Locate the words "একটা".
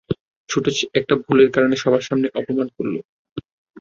0.99-1.13